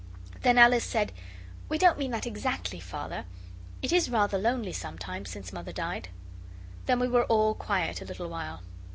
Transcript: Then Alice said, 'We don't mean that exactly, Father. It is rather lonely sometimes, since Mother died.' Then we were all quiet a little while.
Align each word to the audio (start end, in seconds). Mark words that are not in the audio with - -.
Then 0.41 0.57
Alice 0.57 0.83
said, 0.83 1.11
'We 1.69 1.77
don't 1.77 1.99
mean 1.99 2.09
that 2.09 2.25
exactly, 2.25 2.79
Father. 2.79 3.23
It 3.83 3.91
is 3.93 4.09
rather 4.09 4.39
lonely 4.39 4.73
sometimes, 4.73 5.29
since 5.29 5.53
Mother 5.53 5.71
died.' 5.71 6.09
Then 6.87 6.99
we 6.99 7.07
were 7.07 7.25
all 7.25 7.53
quiet 7.53 8.01
a 8.01 8.05
little 8.05 8.27
while. 8.27 8.61